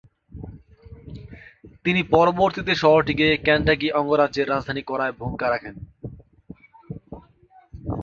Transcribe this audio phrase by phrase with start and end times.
[1.85, 5.75] তিনি পরবর্তীতে শহরটিকে কেন্টাকি অঙ্গরাজ্যের রাজধানী করায় ভূমিকা রাখেন।